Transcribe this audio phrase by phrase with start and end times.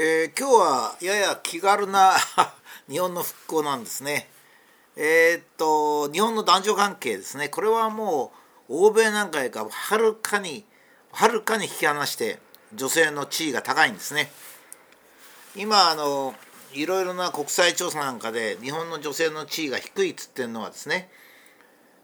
[0.00, 2.12] えー、今日はやや気軽な
[2.88, 4.30] 日本の復興なんですね。
[4.94, 8.32] えー、っと日本の男女関係ですねこれはも
[8.68, 10.64] う欧米なんかよりかはるかに
[11.10, 12.38] はるかに引き離して
[12.74, 14.30] 女性の地位が高いんですね。
[15.56, 16.32] 今あの
[16.72, 21.10] いろいろな国際調査なんかで日本の女性の地位が低いっつってるのはですね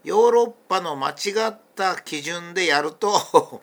[0.03, 1.15] ヨーロッパの間違
[1.47, 3.63] った基準でやると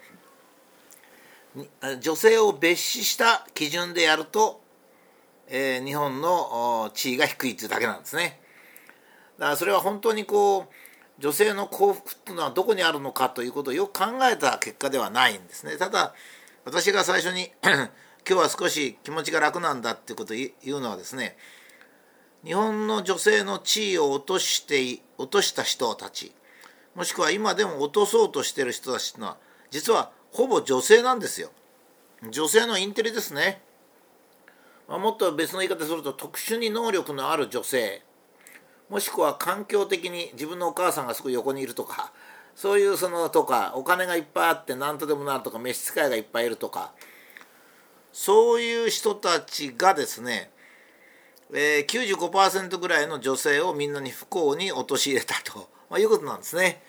[2.01, 4.61] 女性を別視した基準でやると、
[5.49, 8.39] えー、日本の地位が低いというだけなんですね。
[9.37, 15.77] だからそれは本当にこう女性の幸福というのはどこにあるのかということをよく考えた結果ではないんですね。
[15.77, 16.13] ただ
[16.63, 17.89] 私が最初に 今
[18.25, 21.35] 日は少し気持ちが楽なんだっていうことを言うのはですね
[22.45, 26.31] 日本の女性の地位を落として落とした人たち
[26.95, 29.37] もしくは今でも落とそうとしてる人たちというのは
[29.69, 31.51] 実はほぼ女性なんですよ。
[32.29, 33.61] 女性のインテリですね、
[34.87, 38.03] まあ、もっと別の言い方すると特殊に能力のある女性。
[38.89, 42.11] もしくは環境的に自分のお母さんがすぐ横にいるとか
[42.55, 46.91] そういうそのとかお金がいっぱいあって何とでもなるとか召使いがいっぱいいるとか。
[48.13, 50.51] そういう人たちがですね、
[51.53, 56.83] えー、95%ぐらいの女性をみんなに不幸に陥れたと、まあ、いうことなんですね。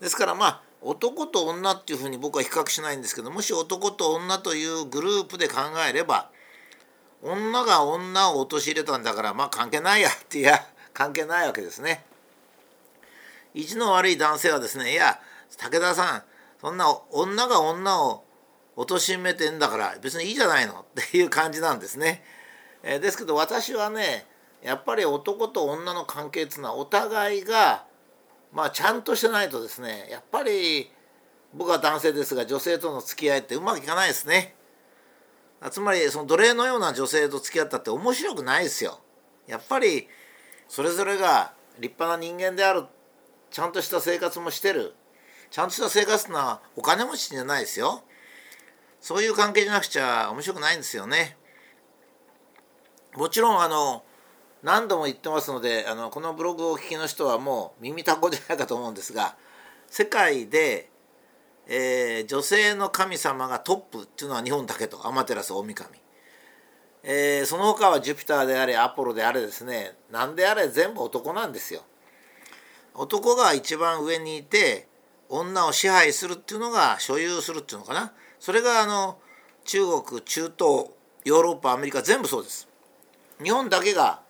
[0.00, 6.30] ですからまあ男と女っていうふうに僕は比較しないんですけどもし男と女というグループで考えれば
[7.22, 10.58] 女が女を陥れたんだからまあ関係ないやっていや
[10.92, 12.04] 関係ないわけですね。
[13.54, 15.20] 意地の悪い男性はですねいや
[15.56, 16.22] 武田さん
[16.60, 18.24] そんな女が女を
[18.76, 22.24] 貶めてんだから別にいいじゃないのっていう感じなんですね。
[22.82, 24.26] えー、ですけど私はね
[24.62, 27.84] やっぱり男と女の関係っていうのはお互いが
[28.52, 30.90] まあちゃんとしてないとですねやっぱり
[31.54, 34.54] 僕は男性ですが女性との付き合いってうまくいかないですね。
[35.70, 39.00] つまりその奴隷のような女性と付き合ったって面白くないですよ。
[39.46, 40.08] やっぱり
[40.68, 42.84] それぞれが立派な人間である
[43.50, 44.94] ちゃんとした生活もしてる
[45.50, 48.02] ちゃんとした生活ってのはお金持ちじゃないですよ。
[49.00, 51.36] そういう関係じゃなくちゃ面白くないんですよね。
[53.14, 54.04] もちろんあの
[54.62, 59.36] 何度も言ってますのであのこのブログをお聞きの人はもう耳たこじゃないかと思うんですが
[59.88, 60.88] 世界で、
[61.66, 65.90] えー、女性の神様がトップっていうのは日本だけと天照大神、
[67.02, 71.82] えー、その他はジュピターであれアポロであれですね何であれ全部男なんですよ。
[72.94, 74.86] 男が一番上にいて
[75.28, 79.18] 女を支配するっていうのが所有するっていうのかなそれがあの
[79.64, 80.90] 中国中東
[81.24, 82.68] ヨーロッパアメリカ全部そうです。
[83.42, 84.21] 日本だけが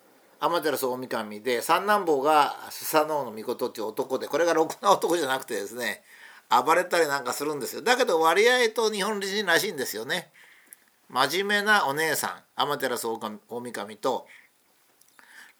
[0.42, 6.02] 天照大神で三男坊がスサノオノミコトっていう男でこれがろくな男じゃなくてですね
[6.50, 7.80] 暴れたりなんかするんですよ。
[7.80, 10.32] だけど割合と日本人らしいんですよね。
[11.08, 14.26] 真面目なお姉さん天照大神と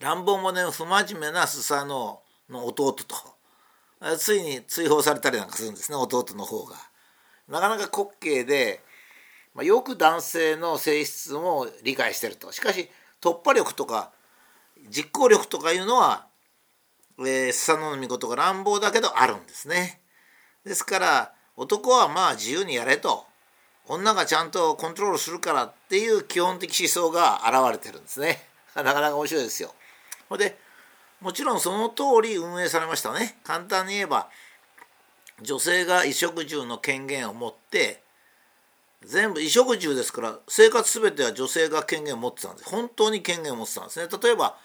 [0.01, 3.15] 乱暴者不真面目なスサノオの弟と。
[4.19, 6.75] ついに追放されたりなんかするんですね弟の方が。
[7.49, 8.81] なかなか滑稽で、
[9.55, 12.51] まあ、よく男性の性質も理解してると。
[12.51, 12.91] しかし
[13.21, 14.11] 突破力とか
[14.89, 16.27] 実行力とかいうのは、
[17.19, 20.01] えー、スサノオミコトが乱暴だけどあるんですね。
[20.65, 23.27] ですから男はまあ自由にやれと
[23.87, 28.47] 女がちゃんとコントロールするからっていう基本的思想が現れてるんですね。
[28.75, 29.75] なかなか面白いですよ。
[30.29, 30.59] ほで
[31.21, 33.39] もちろんその通り運営されましたね。
[33.45, 34.29] 簡単に言えば
[35.41, 38.03] 女性が衣食住の権限を持って
[39.05, 44.57] 全部衣食住ですから生活全ては女性が権限を持ってたんです本当に権限を持ってたんですね例えば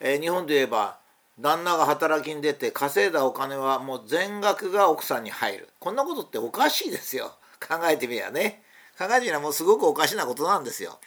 [0.00, 0.98] えー、日本で言えば
[1.38, 8.62] 旦那が働きに出て稼いだお金はもう全額が奥さんに入るこんなことっておかしいですよ考えてみやね
[8.98, 10.98] 考えてみればもうすごくおかしなことなんですよ。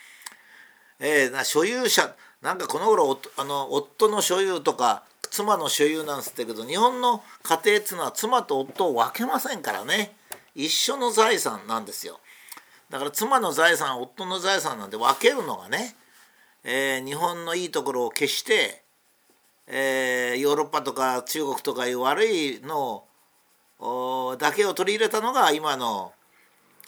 [1.00, 10.14] えー、な所有者なんかこの頃あの夫の所有とか妻の所有なんつってけど日本の家庭っつうのは妻と夫を分けませんからね
[10.56, 12.20] 一緒の財産なんですよ。
[12.90, 15.96] だから妻の財産夫の財産なんて分けるのがね
[16.64, 18.84] えー、日本のいいところを消して、
[19.68, 23.06] えー、ヨーロッパとか中国とかいう悪いの
[24.38, 26.12] だけを取り入れたのが今の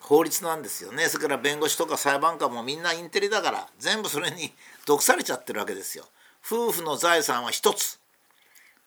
[0.01, 4.53] 法律なんですよねそれから弁護士とか裁判官もみんなインテリだから全部それに
[4.85, 6.06] 毒されちゃってるわけですよ。
[6.44, 8.00] 夫婦の財産は一つ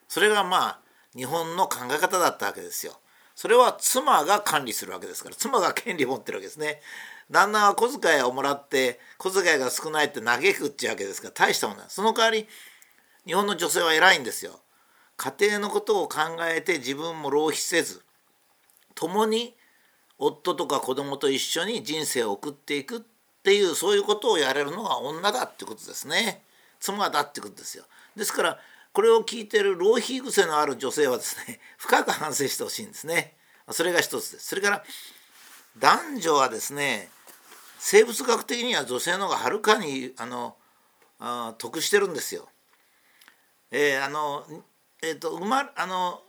[0.09, 0.79] それがまあ
[1.17, 2.99] 日本の考え方だったわけですよ。
[3.35, 6.81] それは妻が管理するわけですから妻が権利を持ってるわけですね。
[7.31, 12.47] 旦那は小遣いをもらって小遣いが少ないって嘆くっちゅうわけですから大したものその代わり
[13.25, 14.61] 日本の女性は偉いんですよ。
[15.17, 18.03] 家庭のことを考えて自分も浪費せず
[18.95, 19.55] 共に
[20.19, 23.07] 夫とか子供と一緒に人生を送っていくっっ
[23.45, 26.43] ていうそういうことをやれるのが女だってことですね
[26.81, 27.85] 妻だってことですよ
[28.17, 28.59] ですから
[28.95, 33.37] これを聞いている浪費癖のある女性はですね 深く反省してほしいんですね
[33.73, 34.85] それが一つですそれから
[35.79, 37.11] 男女はですね
[37.81, 40.57] 生物学的には女性の方がはるかにあの
[41.19, 42.49] あ得してるんですよ。
[43.71, 44.47] えー、あの
[45.03, 46.23] えっ、ー、と生まあの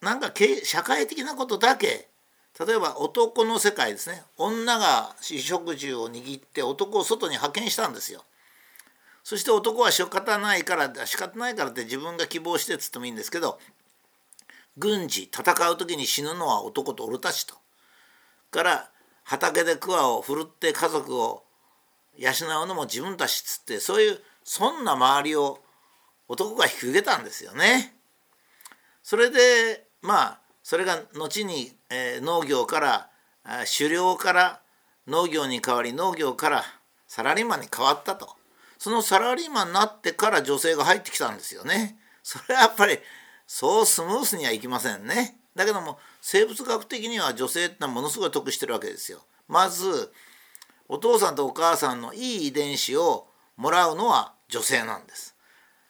[0.00, 0.32] なんか
[0.62, 2.08] 社会的なことだけ
[2.66, 8.24] 例えば男の世界ですね女が衣食住を握って男を外に派遣したんですよ。
[9.22, 13.58] そして男は仕方ないから仕方ないからって自分が希望してっつってもいいんですけど
[14.76, 17.54] 軍事戦う時に死ぬのは男と俺たちと。
[18.50, 18.90] から
[19.24, 21.44] 畑で桑を振るって家族を
[22.16, 22.30] 養
[22.64, 25.60] うのも自分たちっつってそういうそんな周りを
[26.28, 27.94] 男が引き受けたんですよね。
[29.02, 33.10] それでまあそれが後に、えー、農業から
[33.78, 34.60] 狩猟から
[35.06, 36.64] 農業に変わり農業から
[37.08, 38.36] サラリーマンに変わったと
[38.82, 41.96] そのサラリーマンになってから女性が入ってきたんですよね。
[42.24, 42.98] それはやっぱり
[43.46, 45.38] そうスムースにはいきませんね。
[45.54, 49.20] だけども生物学的には女性ってのはものすごい得してるわけですよ。
[49.46, 50.12] まず
[50.88, 55.36] お父さんとお母さんのいい遺伝子をもらうのは女性なんです。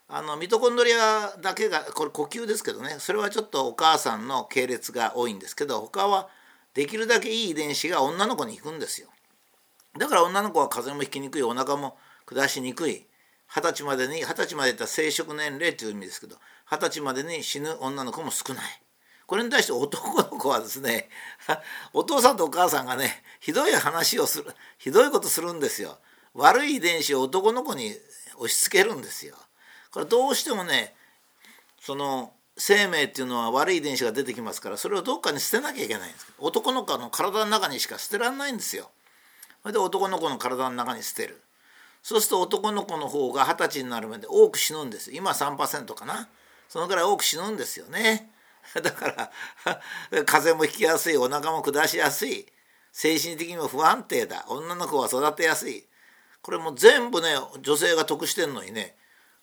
[0.06, 6.28] あのミトコンドリアだけがこれ呼吸ですけどねそれはちょっとお母さんの系列が多いんですけど他は
[6.74, 9.08] できるだけいい遺伝子が女の子に行くんですよ。
[9.98, 11.96] だから女の子は風邪もひきにくいお腹も
[12.32, 13.06] 下しにくい。
[13.54, 16.36] 二十歳までに二十歳までいった生殖年齢という意味ですけど
[16.70, 18.64] 二十歳までに死ぬ女の子も少ない。
[19.26, 21.08] これに対して男の子はですね
[21.92, 25.98] お父さんとお母さんがねひどい話をするひどいことするんですよ。
[26.34, 27.94] 悪い遺伝子を男の子に
[28.36, 29.36] 押し付けるんですよ。
[29.90, 30.94] これどうしてもね
[31.80, 36.26] その生命っていうのは悪い遺伝子が出てきますからそれをどっかに捨てなきゃいけないんです。
[36.38, 38.90] 男の子の体の中にしか捨てられないんですよ。
[39.62, 41.40] それで男の子の体の中に捨てる。
[42.02, 45.12] そうすると男の子の方が二十歳になるまで多く死ぬんです。
[45.12, 46.28] 今3%かな。
[46.68, 48.30] そのぐらい多く死ぬんですよね。
[48.74, 49.30] だから
[50.24, 52.46] 風邪もひきやすいお腹も下しやすい。
[52.92, 54.44] 精神的にも不安定だ。
[54.48, 55.86] 女の子は育てやすい。
[56.42, 58.96] これも全部ね女性が得してんのにね。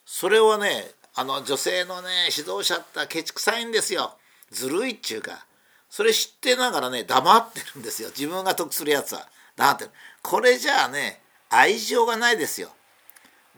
[0.04, 4.18] それはねあの女性のね指導者ってケチくさいんですよ。
[4.50, 5.46] ずるいっちゅうか。
[5.88, 8.10] それ知ってながらね黙ってるんですよ。
[8.10, 9.28] 自分が得するやつは。
[9.56, 9.90] 黙ってる。
[10.22, 12.70] これじゃあね愛情がないですよ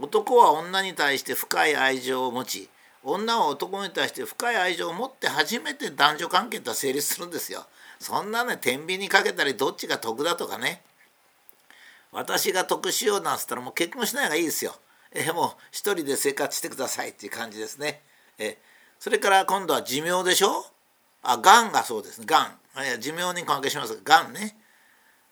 [0.00, 2.68] 男は女に対して深い愛情を持ち
[3.04, 7.66] 女は男に対して深い愛情を持って初めて男女関係って成立するんですよ。
[7.98, 10.82] そんなね天秤にかけたりどっちが得だとかね
[12.12, 14.76] 私が得しようなんつったらもう結婚しない方がいいですよ。
[15.12, 18.02] えもう一人で生活してくださいっていう感じですね。
[18.38, 18.56] え
[19.00, 20.64] それから今度は寿命でしょ？
[21.22, 24.56] あがんがそうですねがん寿命に関係しますががんね、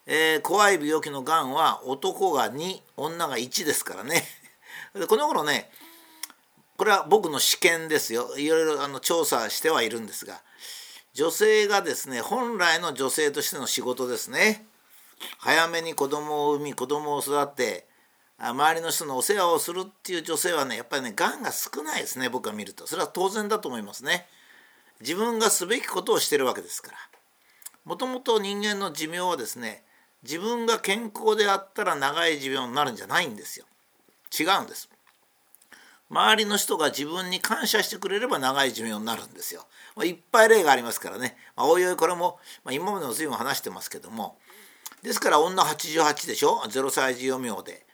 [0.06, 4.26] えー、怖い病気のがんは男が2女が1ですからね。
[5.08, 5.70] この頃ね
[6.76, 8.37] これは僕の試験ですよ。
[8.38, 10.43] いろいろあの調査してはいるんですが
[11.12, 14.67] 女性がですね本来の女性としての仕事ですね。
[15.38, 17.87] 早めに子供を産み子供を育て
[18.38, 22.87] 周りの人のお世話をするっていう女性はねやっぱりねがんが少ないですね僕が見ると。
[22.87, 24.26] それは当然だと思いますね。
[25.00, 26.99] 自分がすべきことをしてるわけですから。
[27.85, 29.85] もともと人間の寿命はですね
[30.22, 33.66] 自分が健康であったら長い寿命になるんじゃないんですよ。
[34.38, 34.88] 違うんです。
[36.10, 39.64] 周りの人が自分に感謝してくれれば長い寿命になるんですよ。
[39.94, 44.36] まあ、いっぱい例がありますからね、まあ、おいおいこれも、まあ、今までの随分話してますけども。
[45.02, 47.86] ですから女88でしょ？0歳児余命で。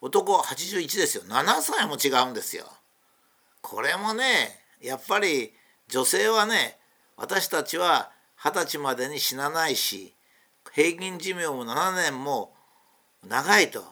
[0.00, 1.24] 男81ですよ。
[1.24, 2.64] 7歳も違うんですよ。
[3.60, 5.52] これもねやっぱり
[5.88, 6.76] 女性はね
[7.16, 10.12] 私たちは二十歳までに死なないし
[10.74, 12.52] 平均寿命も7年も
[13.28, 13.84] 長いと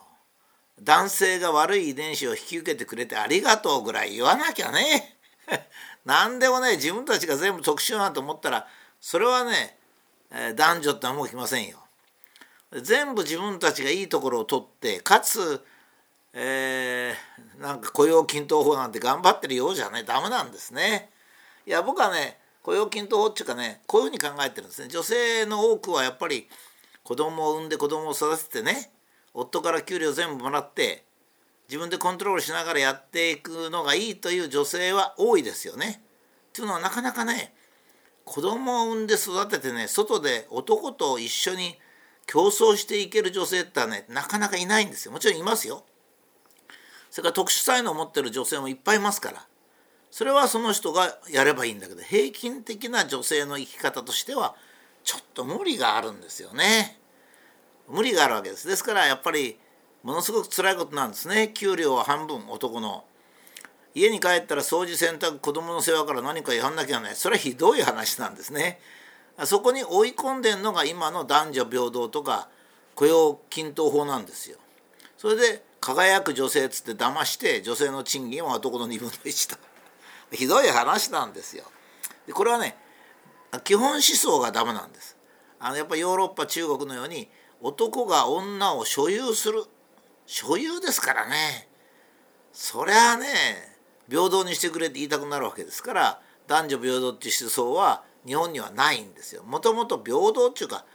[0.81, 5.17] 男性が悪い遺伝子を引き受けてくれてありがとうぐらい言わなきゃね
[6.05, 8.67] 何でもね自分たちが全部特殊なんて思ったら
[8.99, 9.77] それはね、
[10.55, 11.77] 男女って思うきませんよ。
[12.71, 15.61] 全部自分たちがいいところを取ってかつ、
[16.31, 21.09] えー、なんか雇用均等法なんて頑張ってるようじゃねダメなんですね。
[21.67, 24.87] いや僕はね雇用均等法っていうかねこういうふうに考えてるんですね。
[24.87, 26.47] 女性の多くはやっぱり
[27.03, 28.91] 子供を産んで子供を育ててね
[29.33, 31.05] 夫から給料全部もらって
[31.67, 36.03] 自分でコントロールしながらやっていくのがいいという女性は多いですよね。
[36.49, 37.53] っていうのはなかなかね
[38.25, 41.77] 子供を産んで育ててね外で男と一緒に
[42.27, 45.11] 競争していける女性ってはねなかなかいないんですよ。
[45.11, 45.83] もちろんいますよ。
[47.13, 49.45] それから特殊才能を持ってる女性もいっぱいいますから
[50.09, 54.55] それはその人がやればいいんだけど平均的な女性の生き方としては
[55.03, 56.99] ちょっと無理があるんですよね。
[57.87, 58.67] 無理があるわけです。
[58.67, 59.57] ですからやっぱり
[60.03, 61.51] ものすごく辛いことなんですね。
[61.53, 63.05] 給料は半分男の。
[63.95, 67.15] 家に帰ったら掃除洗濯子供の世話から何かやんなきゃない。
[67.15, 68.79] それはひどい話なんですね。
[69.45, 72.49] そこに追い込んでんのが今の男女平等とか
[72.95, 74.57] 雇用均等法なんですよ。
[75.17, 79.57] それで輝く女性っつって騙して女性の賃金は男の2分の1と
[80.31, 81.63] ひどい話なんですよ。
[82.25, 82.77] でこれはね
[83.61, 85.17] 基本思想がダメなんです
[85.59, 87.29] あのやっぱヨーロッパ中国のように
[87.61, 89.63] 男が女を所有する
[90.25, 91.67] 所有ですからね
[92.51, 93.27] そりゃあね
[94.09, 99.43] 平等にしてくれって言いたくなるわけですから男女平等っていう思想は日本にはないんですよ。
[99.43, 100.85] もともと平等っていうか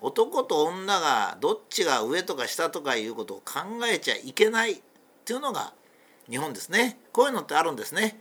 [0.00, 4.76] 男と女がどっちが上とか下とかいうことを考えちゃいけないっ
[5.24, 5.72] ていうのが
[6.28, 6.98] 日本ですね。
[7.12, 8.20] こういうのってあるんですね。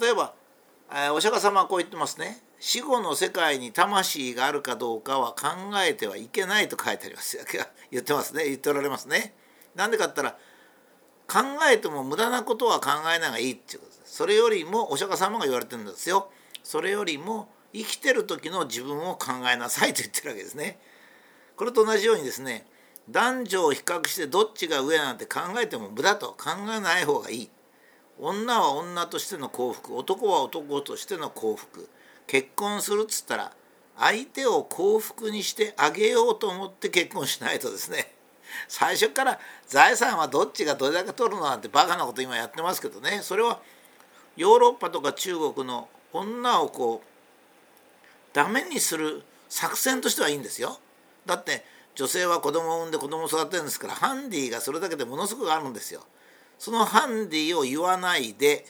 [0.00, 0.34] 例えば、
[0.94, 2.42] え、お釈迦様はこう言ってますね。
[2.60, 5.48] 死後の世界に魂があるかどうかは考
[5.86, 7.38] えてはいけないと書いてあります。
[7.90, 8.44] 言ってますね。
[8.44, 9.34] 言っておられますね。
[9.74, 10.36] なんでかったら
[11.28, 14.16] 考えても無駄なことは考えないがいいっていうことです。
[14.16, 16.30] それよりもお釈迦様が言われてるんですよ。
[16.64, 20.80] それよりも生きてる時の自分を考えなさいと言ってるわけですね。
[21.56, 22.66] これと同じようにですね
[23.08, 27.50] 男女を比較してどっちが上なんて考えても無駄と考えない方がいい。
[28.18, 31.88] 女は女としての幸福男は男としての幸福
[32.28, 33.52] 結婚するっつったら
[33.98, 38.14] 相手を幸福にしてあげようと思って結婚しないとですね
[38.68, 43.60] 最初から財産はどっちがどれだけ取るのなんてバカなこと今やってますけどねそれは
[44.36, 47.08] ヨーロッパとか中国の女をこう
[48.32, 50.78] ダメにする作戦としてはいいんですよ。
[51.26, 56.04] だって女性は子供を産んで子供を育てるんですからハンディがそれだけでものすごくあるんですよ。
[56.58, 58.64] そのハンディを言わないで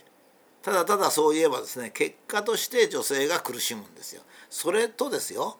[0.62, 4.22] ただただそう言えばですね結果として女性が苦しむんですよ。
[4.50, 5.58] それとですよ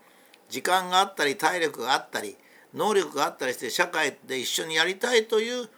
[0.49, 2.37] 時間があったり体力があったり
[2.75, 5.69] 能力があったりして社会で一緒にやりたいという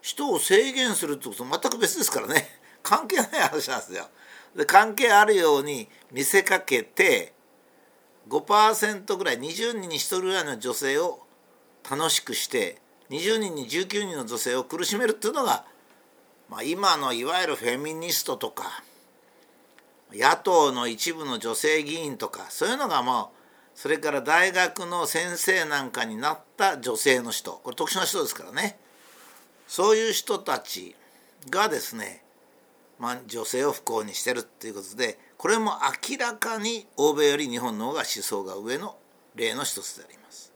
[0.00, 2.48] 人を制限するってことと全く別ですからね
[2.82, 4.08] 関係ない話なんですよ。
[4.54, 7.32] で関係あるように見せかけて
[8.28, 11.26] 5%ぐらい20人に1人ぐらいの女性を
[11.88, 15.64] 楽しくして20人に19人の女性を苦しめるっていうのが、
[16.54, 18.84] まあ、今のいわゆるフェミニストとか
[20.12, 23.32] 野党の一部の女性議員とかそういうのがも
[23.74, 28.78] うそれから大学の先生なんかになった女性の人これ特殊な人ですからね
[29.66, 30.94] そういう人たち
[31.50, 32.22] がですね、
[33.00, 35.72] まあ、女性を不幸にしてるっていうことでこれも
[36.08, 38.94] 明らかに欧米より日本の方が思想が上の
[39.34, 40.53] 例の一つであります。